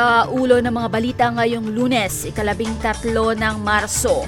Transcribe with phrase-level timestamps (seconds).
[0.00, 4.24] Sa ulo ng mga balita ngayong lunes, ikalabing tatlo ng Marso.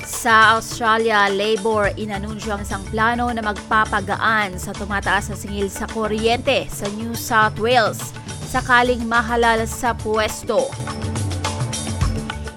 [0.00, 6.64] Sa Australia, Labor inanunsyo ang isang plano na magpapagaan sa tumataas na singil sa kuryente
[6.72, 8.16] sa New South Wales
[8.48, 10.72] sakaling mahalal sa pwesto.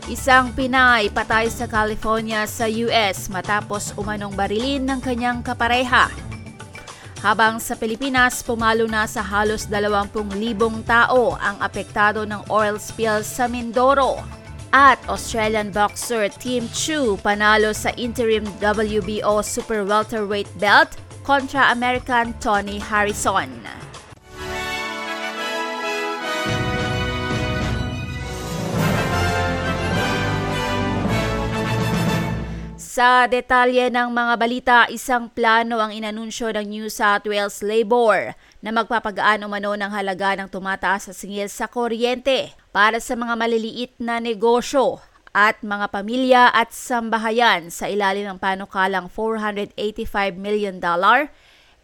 [0.07, 6.07] Isang Pinay patay sa California sa US matapos umanong barilin ng kanyang kapareha.
[7.23, 13.47] Habang sa Pilipinas, pumalo na sa halos 20,000 tao ang apektado ng oil spill sa
[13.47, 14.19] Mindoro.
[14.75, 22.75] At Australian boxer Tim Chu panalo sa interim WBO super welterweight belt kontra American Tony
[22.83, 23.82] Harrison.
[32.93, 38.69] Sa detalye ng mga balita, isang plano ang inanunsyo ng New South Wales Labor na
[38.69, 44.21] magpapagaan umano ng halaga ng tumataas sa singil sa kuryente para sa mga maliliit na
[44.21, 45.01] negosyo
[45.33, 49.73] at mga pamilya at sambahayan sa ilalim ng panukalang $485
[50.37, 50.77] million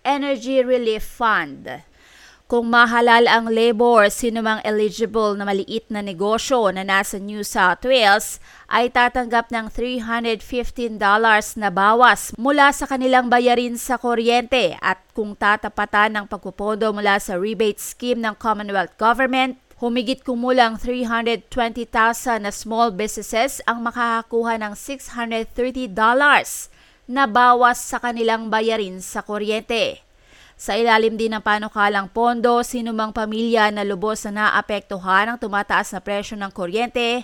[0.05, 1.88] Energy Relief Fund.
[2.49, 7.85] Kung mahalal ang labor, sino mang eligible na maliit na negosyo na nasa New South
[7.85, 10.89] Wales ay tatanggap ng $315
[11.61, 17.37] na bawas mula sa kanilang bayarin sa kuryente at kung tatapatan ng pagpupondo mula sa
[17.37, 21.53] rebate scheme ng Commonwealth Government, humigit kumulang 320,000
[22.41, 25.53] na small businesses ang makakakuha ng $630
[27.05, 30.08] na bawas sa kanilang bayarin sa kuryente.
[30.59, 36.03] Sa ilalim din ng panukalang pondo, sinumang pamilya na lubos na naapektuhan ng tumataas na
[36.03, 37.23] presyo ng kuryente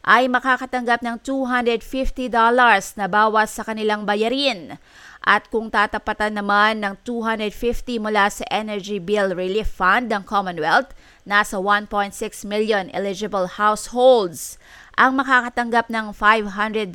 [0.00, 2.32] ay makakatanggap ng $250
[2.96, 4.80] na bawas sa kanilang bayarin.
[5.20, 10.96] At kung tatapatan naman ng 250 mula sa Energy Bill Relief Fund ng Commonwealth,
[11.28, 12.16] nasa 1.6
[12.48, 14.56] million eligible households
[14.96, 16.88] ang makakatanggap ng $500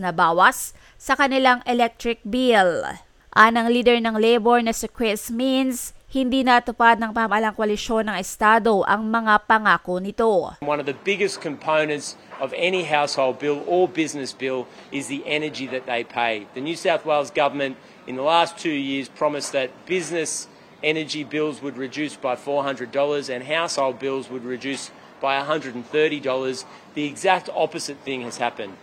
[0.00, 2.96] na bawas sa kanilang electric bill.
[3.32, 8.84] Anang leader ng labor na si Chris Means, hindi natupad ng pamahalang koalisyon ng Estado
[8.84, 10.52] ang mga pangako nito.
[10.60, 15.64] One of the biggest components of any household bill or business bill is the energy
[15.64, 16.44] that they pay.
[16.52, 20.44] The New South Wales government in the last two years promised that business
[20.84, 22.92] energy bills would reduce by $400
[23.32, 24.92] and household bills would reduce
[25.24, 25.88] by $130.
[25.88, 28.76] The exact opposite thing has happened.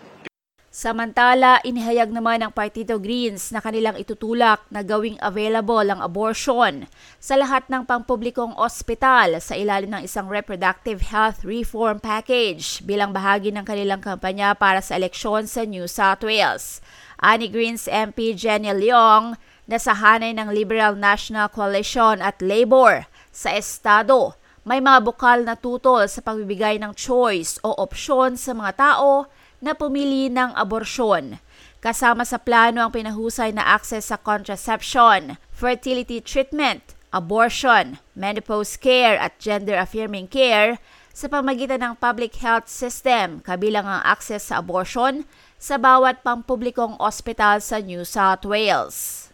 [0.70, 6.86] Samantala, inihayag naman ng Partido Greens na kanilang itutulak na gawing available ang abortion
[7.18, 13.50] sa lahat ng pampublikong ospital sa ilalim ng isang reproductive health reform package bilang bahagi
[13.50, 16.86] ng kanilang kampanya para sa eleksyon sa New South Wales.
[17.18, 23.58] Ani Greens MP Jenny Leong na sa hanay ng Liberal National Coalition at Labor sa
[23.58, 24.38] Estado
[24.70, 29.26] may mga bukal na tutol sa pagbibigay ng choice o opsyon sa mga tao
[29.60, 31.40] na pumili ng aborsyon.
[31.80, 39.40] Kasama sa plano ang pinahusay na access sa contraception, fertility treatment, abortion, menopause care at
[39.40, 40.80] gender-affirming care
[41.16, 45.28] sa pamagitan ng public health system kabilang ang access sa abortion
[45.60, 49.28] sa bawat pampublikong ospital sa New South Wales.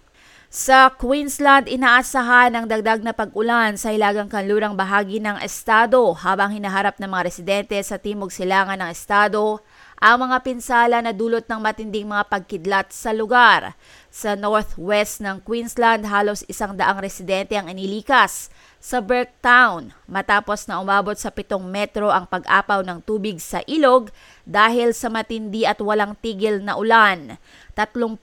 [0.55, 6.95] Sa Queensland, inaasahan ang dagdag na pag-ulan sa hilagang kanlurang bahagi ng estado habang hinaharap
[6.95, 9.59] ng mga residente sa timog silangan ng estado
[9.95, 13.79] ang mga pinsala na dulot ng matinding mga pagkidlat sa lugar.
[14.11, 18.51] Sa northwest ng Queensland, halos isang daang residente ang inilikas
[18.85, 24.13] sa Burketown matapos na umabot sa pitong metro ang pag-apaw ng tubig sa ilog
[24.45, 27.39] dahil sa matindi at walang tigil na ulan.
[27.73, 28.21] 37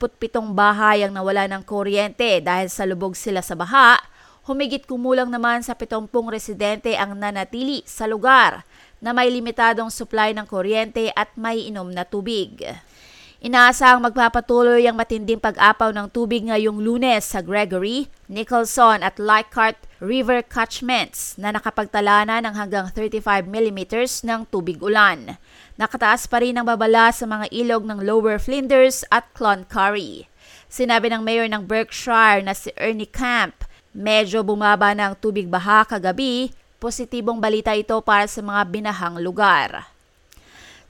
[0.54, 3.98] bahay ang nawala ng kuryente dahil sa lubog sila sa baha.
[4.46, 8.66] Humigit kumulang naman sa 70 residente ang nanatili sa lugar
[9.02, 12.62] na may limitadong supply ng kuryente at may inom na tubig.
[13.42, 20.46] Inaasahang magpapatuloy ang matinding pag-apaw ng tubig ngayong lunes sa Gregory, Nicholson at Leichhardt River
[20.46, 23.80] catchments na nakapagtala na ng hanggang 35 mm
[24.22, 25.34] ng tubig ulan.
[25.74, 30.30] Nakataas pa rin ang babala sa mga ilog ng Lower Flinders at Cloncurry.
[30.70, 35.82] Sinabi ng mayor ng Berkshire na si Ernie Camp, medyo bumaba na ang tubig baha
[35.82, 39.86] kagabi Positibong balita ito para sa mga binahang lugar.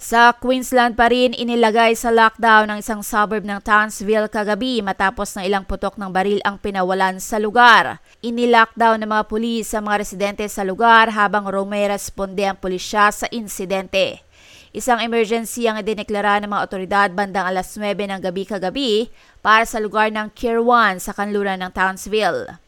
[0.01, 5.45] Sa Queensland pa rin inilagay sa lockdown ang isang suburb ng Townsville kagabi matapos ng
[5.45, 8.01] ilang putok ng baril ang pinawalan sa lugar.
[8.25, 14.25] Inilockdown ng mga pulis sa mga residente sa lugar habang rumeresponde ang pulisya sa insidente.
[14.73, 19.13] Isang emergency ang idineklara ng mga otoridad bandang alas 9 ng gabi kagabi
[19.45, 22.62] para sa lugar ng Kirwan sa kanluran ng Townsville.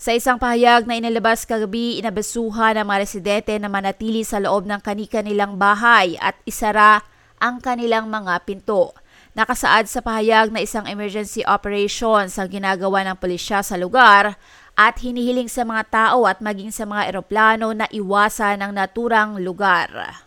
[0.00, 4.80] Sa isang pahayag na inilabas kagabi, inabesuhan ng mga residente na manatili sa loob ng
[4.80, 7.04] kani-kanilang bahay at isara
[7.36, 8.96] ang kanilang mga pinto.
[9.36, 14.40] Nakasaad sa pahayag na isang emergency operations ang ginagawa ng pulisya sa lugar
[14.72, 20.24] at hinihiling sa mga tao at maging sa mga eroplano na iwasan ang naturang lugar.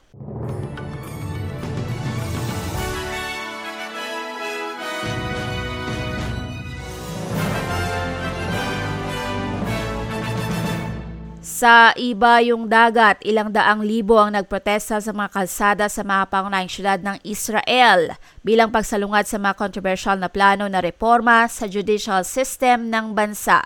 [11.54, 16.66] Sa iba yung dagat, ilang daang libo ang nagprotesta sa mga kalsada sa mga pangunahing
[16.66, 22.90] syudad ng Israel bilang pagsalungat sa mga controversial na plano na reforma sa judicial system
[22.90, 23.62] ng bansa.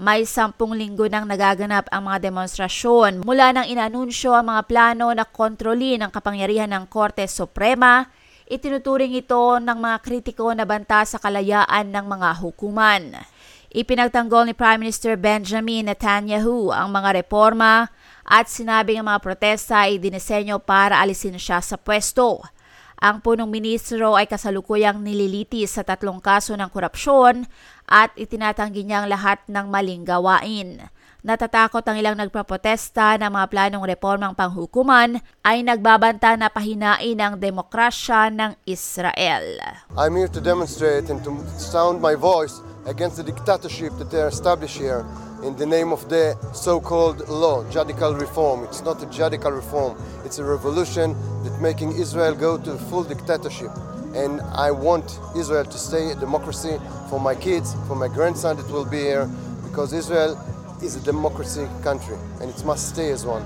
[0.00, 5.28] May sampung linggo nang nagaganap ang mga demonstrasyon mula nang inanunsyo ang mga plano na
[5.28, 8.08] kontrolin ang kapangyarihan ng Korte Suprema.
[8.48, 13.20] Itinuturing ito ng mga kritiko na banta sa kalayaan ng mga hukuman.
[13.68, 17.92] Ipinagtanggol ni Prime Minister Benjamin Netanyahu ang mga reforma
[18.24, 22.40] at sinabing ang mga protesta ay dinisenyo para alisin siya sa pwesto.
[22.96, 27.44] Ang punong ministro ay kasalukuyang nililitis sa tatlong kaso ng korupsyon
[27.84, 30.88] at itinatanggi niya ang lahat ng maling gawain.
[31.20, 38.32] Natatakot ang ilang nagprotesta na mga planong reformang panghukuman ay nagbabanta na pahinain ang demokrasya
[38.32, 39.60] ng Israel.
[39.92, 44.78] I'm here to demonstrate and to sound my voice against the dictatorship that they established
[44.78, 45.04] here
[45.44, 48.64] in the name of the so-called law, judicial reform.
[48.64, 49.96] It's not a judicial reform.
[50.24, 51.14] It's a revolution
[51.44, 53.70] that making Israel go to full dictatorship.
[54.14, 58.68] And I want Israel to stay a democracy for my kids, for my grandson that
[58.70, 59.28] will be here,
[59.62, 60.36] because Israel
[60.82, 63.44] is a democracy country and it must stay as one.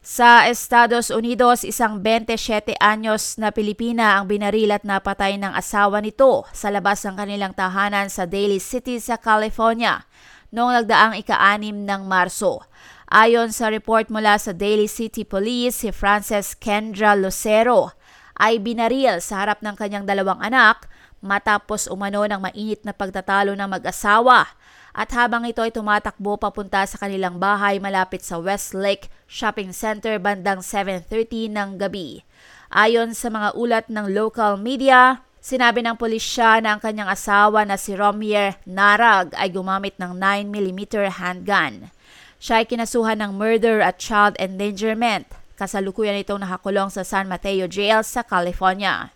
[0.00, 6.48] Sa Estados Unidos, isang 27 anyos na Pilipina ang binaril at napatay ng asawa nito
[6.56, 10.08] sa labas ng kanilang tahanan sa Daly City sa California
[10.56, 12.64] noong nagdaang ika-anim ng Marso.
[13.12, 17.92] Ayon sa report mula sa Daly City Police, si Frances Kendra Lucero
[18.40, 20.88] ay binaril sa harap ng kanyang dalawang anak
[21.20, 24.48] matapos umano ng mainit na pagtatalo ng mag-asawa
[24.90, 30.64] at habang ito ay tumatakbo papunta sa kanilang bahay malapit sa Westlake Shopping Center bandang
[30.64, 32.26] 7.30 ng gabi.
[32.70, 37.78] Ayon sa mga ulat ng local media, sinabi ng pulisya na ang kanyang asawa na
[37.78, 41.94] si Romier Narag ay gumamit ng 9mm handgun.
[42.40, 45.28] Siya ay kinasuhan ng murder at child endangerment.
[45.60, 49.12] Kasalukuyan itong nakakulong sa San Mateo Jail sa California.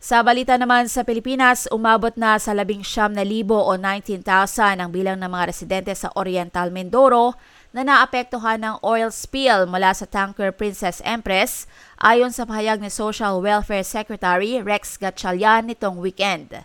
[0.00, 4.88] Sa balita naman sa Pilipinas, umabot na sa labing siyam na libo o 19,000 ang
[4.88, 7.36] bilang ng mga residente sa Oriental Mindoro
[7.76, 11.68] na naapektuhan ng oil spill mula sa tanker Princess Empress
[12.00, 16.64] ayon sa pahayag ni Social Welfare Secretary Rex Gatchalian nitong weekend.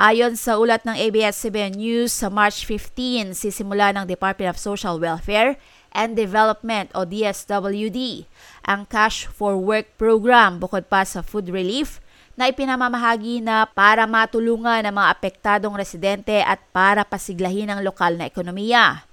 [0.00, 5.60] Ayon sa ulat ng ABS-CBN News, sa March 15, sisimula ng Department of Social Welfare
[5.92, 8.24] and Development o DSWD
[8.64, 12.00] ang Cash for Work program bukod pa sa food relief,
[12.38, 18.26] na ipinamamahagi na para matulungan ang mga apektadong residente at para pasiglahin ang lokal na
[18.26, 19.04] ekonomiya.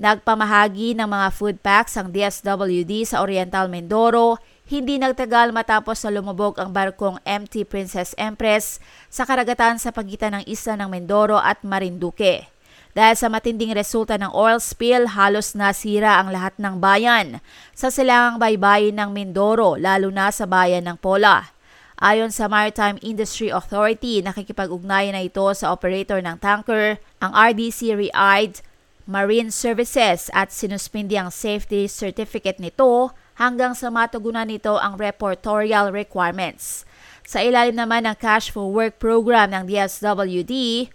[0.00, 6.56] Nagpamahagi ng mga food packs ang DSWD sa Oriental Mindoro, hindi nagtagal matapos na lumubog
[6.56, 8.80] ang barkong MT Princess Empress
[9.12, 12.48] sa karagatan sa pagitan ng isla ng Mindoro at Marinduque.
[12.96, 17.38] Dahil sa matinding resulta ng oil spill, halos nasira ang lahat ng bayan
[17.76, 21.59] sa silangang baybayin ng Mindoro, lalo na sa bayan ng Pola.
[22.00, 28.64] Ayon sa Maritime Industry Authority, nakikipag-ugnayan na ito sa operator ng tanker, ang RDC Re-eyed
[29.04, 36.88] Marine Services at sinuspindi ang safety certificate nito hanggang sa matugunan nito ang reportorial requirements.
[37.28, 40.88] Sa ilalim naman ng Cash for Work program ng DSWD,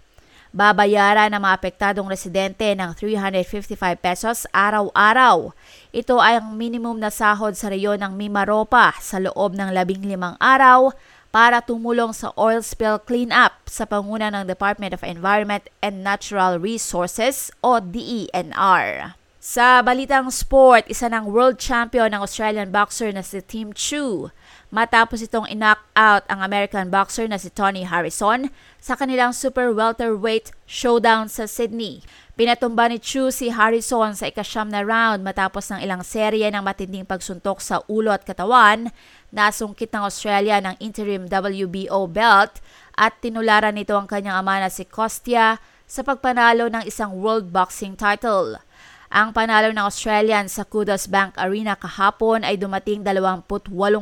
[0.56, 5.52] babayaran ng mga apektadong residente ng 355 pesos araw-araw.
[5.92, 10.40] Ito ay ang minimum na sahod sa reyon ng Mimaropa sa loob ng labing limang
[10.40, 10.96] araw
[11.28, 17.52] para tumulong sa oil spill cleanup sa panguna ng Department of Environment and Natural Resources
[17.60, 19.12] o DENR.
[19.36, 24.32] Sa balitang sport, isa ng world champion ng Australian boxer na si Tim Chu
[24.74, 28.50] matapos itong in-knock out ang American boxer na si Tony Harrison
[28.82, 32.02] sa kanilang super welterweight showdown sa Sydney.
[32.36, 37.08] Pinatumba ni Chu si Harrison sa ikasyam na round matapos ng ilang serye ng matinding
[37.08, 38.92] pagsuntok sa ulo at katawan
[39.32, 42.60] na sungkit ng Australia ng interim WBO belt
[42.98, 45.56] at tinularan nito ang kanyang ama na si Kostya
[45.86, 48.58] sa pagpanalo ng isang world boxing title.
[49.06, 53.46] Ang panalo ng Australian sa Kudos Bank Arena kahapon ay dumating 28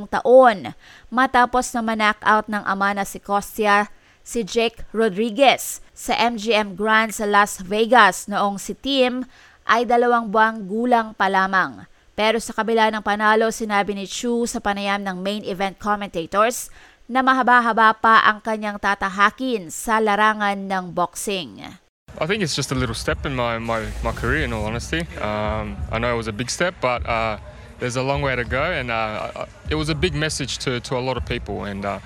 [0.08, 0.72] taon
[1.12, 3.92] matapos na man-knockout ng ama na si Kostya
[4.24, 9.28] si Jake Rodriguez sa MGM Grand sa Las Vegas noong si Tim
[9.68, 11.84] ay dalawang buwang gulang pa lamang.
[12.16, 16.72] Pero sa kabila ng panalo, sinabi ni Chu sa panayam ng main event commentators
[17.04, 21.83] na mahaba-haba pa ang kanyang tatahakin sa larangan ng boxing.
[22.16, 25.00] I think it's just a little step in my, my, my career, in all honesty.
[25.18, 27.38] Um, I know it was a big step, but uh,
[27.80, 30.96] there's a long way to go, and uh, it was a big message to, to
[30.96, 31.98] a lot of people, and uh,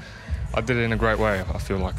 [0.54, 1.96] I did it in a great way, I feel like.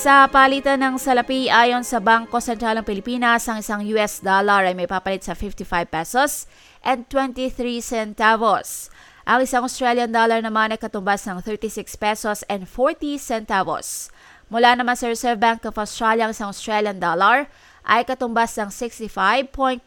[0.00, 4.72] Sa palitan ng salapi ayon sa Bangko Sentral ng Pilipinas, ang isang US dollar ay
[4.72, 6.48] may papalit sa 55 pesos
[6.80, 8.88] and 23 centavos.
[9.30, 14.10] Ang isang Australian dollar naman ay katumbas ng 36 pesos and 40 centavos.
[14.50, 17.46] Mula naman sa Reserve Bank of Australia, ang isang Australian dollar
[17.86, 19.86] ay katumbas ng 65.99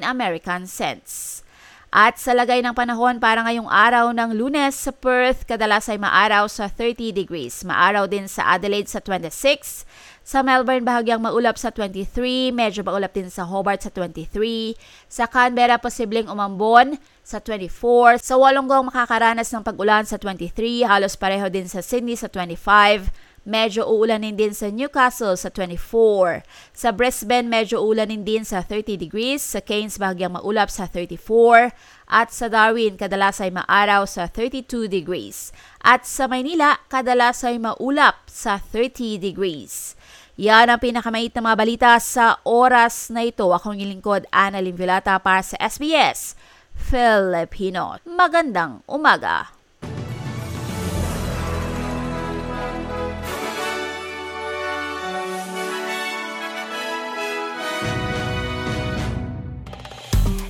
[0.00, 1.44] American cents.
[1.92, 6.48] At sa lagay ng panahon para ngayong araw ng lunes sa Perth, kadalas ay maaraw
[6.48, 7.60] sa 30 degrees.
[7.60, 9.84] Maaraw din sa Adelaide sa 26.
[10.30, 12.54] Sa Melbourne, bahagyang maulap sa 23.
[12.54, 14.78] Medyo maulap din sa Hobart sa 23.
[15.10, 16.94] Sa Canberra, posibleng umambon
[17.26, 18.22] sa 24.
[18.22, 20.86] Sa Wollongong, makakaranas ng pag-ulan sa 23.
[20.86, 23.10] Halos pareho din sa Sydney sa 25.
[23.42, 26.46] Medyo uulanin din sa Newcastle sa 24.
[26.78, 29.42] Sa Brisbane, medyo uulanin din sa 30 degrees.
[29.42, 31.74] Sa Cairns, bahagyang maulap sa 34.
[32.06, 35.50] At sa Darwin, kadalas ay maaraw sa 32 degrees.
[35.82, 39.98] At sa Maynila, kadalas ay maulap sa 30 degrees.
[40.40, 43.44] Yan ang pinakamait na mga balita sa oras na ito.
[43.52, 46.32] Akong lingkod, Ana Limvilata para sa SBS
[46.72, 48.00] Filipino.
[48.08, 49.52] Magandang umaga!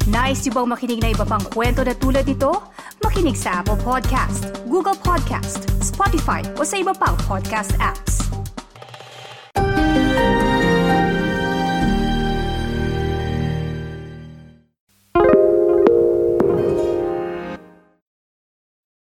[0.06, 2.62] Nice yung bang makinig na iba pang kwento na tulad ito?
[3.02, 8.19] Makinig sa Apple Podcast, Google Podcast, Spotify o sa iba pang podcast apps.